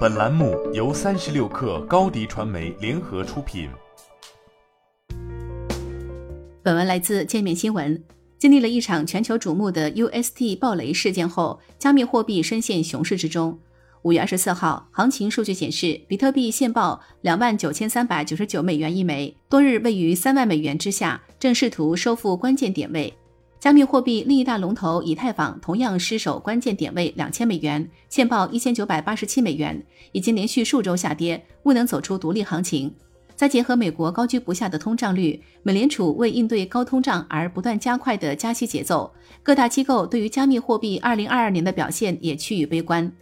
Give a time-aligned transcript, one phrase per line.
[0.00, 3.68] 本栏目由三十六氪高低传媒联合出品。
[6.62, 8.02] 本文来自界面新闻。
[8.38, 13.58] 经历了一场全球瞩目的 UST 暴雷事件后，加密货币深陷熊市之中。
[14.02, 23.12] 五月二十四号，行情数据显示，比特币现报两万九千三百九十九美元一枚，多日位于三万美元之下，正试图收复关键点位。
[23.60, 32.90] 加密货币另一大龙头以太坊同样失守关键点位两千美元，现报一千九百八十七美元，已经连续数周下跌，未能走出独立行情。
[33.36, 43.12] 再结合美国高居不下的通胀率，美联储为应对高通胀而不断加快的加息节奏，各大机构对于加密货币二零二二年的表现也趋于悲观。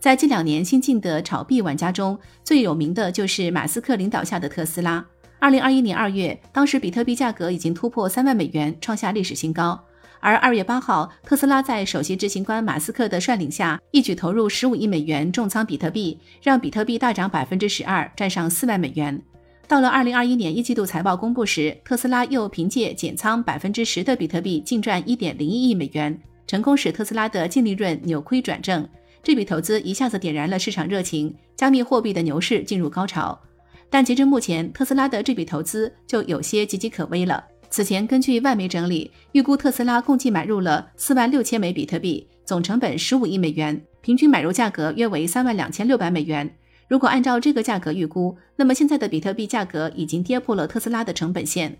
[0.00, 5.06] 在近两年新进的炒币玩家中，最有名的就是马斯克领导下的特斯拉。
[5.44, 9.78] 二零二一年二月，当时比特币价格已经突破三万美元，创下历史新高。
[10.18, 19.20] 而二月八号，特斯拉在首席执行官马斯克的率领下，一举投入十五亿美元重仓比特币，让比特币大涨百分之十二，站上四万美元。
[19.68, 28.88] 到了二零二一年一季度财报公布时，特斯拉又凭借减仓百分之十的比特币，净赚一点零一亿美元，成功使特斯拉的净利润扭亏转正。
[29.22, 33.38] 这笔投资一下子点燃了市场热情，加密货币的牛市进入高潮。
[33.94, 37.44] 但截至目前，特斯拉的这笔投资就有些岌岌可危了。
[37.70, 46.52] 此前，根据外媒整理，预估特斯拉共计买入了四万六千枚比特币，总成本十五亿美元，平均买入价格约为三万两千六百美元。
[46.88, 51.78] 如果按照这个价格预估，那么现在的比特币价格已经跌破了特斯拉的成本线。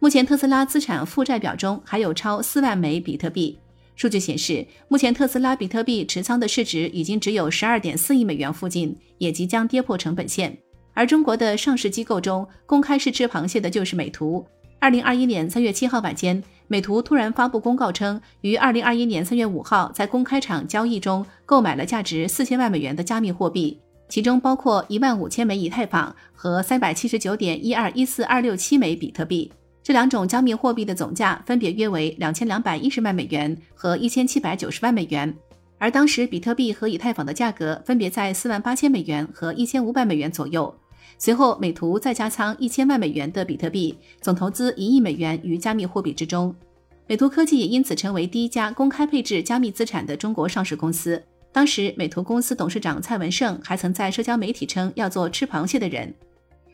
[0.00, 3.56] 目前，特斯拉资产负债表中还有超四万枚比特币。
[3.94, 10.58] 数据显示，目前特斯拉比特币持仓的市值已经只有十二点四亿美元附近，也即将跌破成本线。
[10.94, 14.46] 而中国的上市机构中，公开试吃螃蟹的就是美图。
[14.78, 29.50] 二零二一年三月七号晚间，美图突然发布公告称，于二零二一年三月五号在公开场交易中购买了价值四千万美元的加密货币，其中包括一万五千枚以太坊和三百七十九点一二一四二六七枚比特币。
[29.82, 35.34] 这两种加密货币的总价分别约为两千两百一十万美元和一千七百九十万美元，
[35.78, 40.74] 而当时比特币和以太坊的价格分别在四万八千美元和一千五百美元左右。
[41.18, 46.54] 随后，美图再加仓一千万美元的比特币，总投资一亿美元于加密货币之中。
[47.06, 51.22] 美图科技也因此成为第一家公开配置加密资产的中国上市公司。
[51.52, 56.12] 当时，美图公司董事长蔡文胜还曾在社交媒体称要做吃螃蟹的人。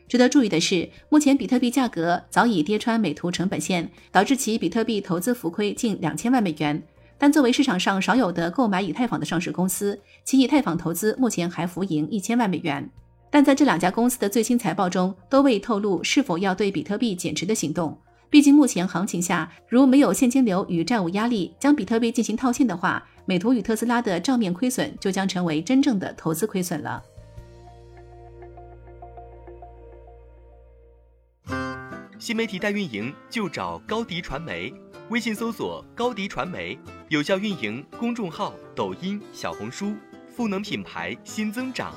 [0.09, 6.83] 值得注意的是，目前比特币价格早已跌穿美图成本线，导致其比特币投资浮亏近两千万美元。
[7.19, 12.91] 但作为市场上少有的购买以太坊的上市公司，其以太坊投资目前还浮盈一千万美元。
[13.31, 17.97] 但在这两家公司的最新财报中，都未透露是否要对比特币减持的行动。
[18.29, 27.03] 毕竟目前行情下，如没有现金流与债务压力，将比特币进行套现的话，美图与特斯拉的账面亏损就将成为真正的投资亏损了。
[32.19, 34.73] 新媒体代运营就找高迪传媒，
[35.09, 39.95] 微信搜索高迪传媒，有效运营公众号、抖音、小红书，
[40.29, 41.95] 赋能品牌新增长。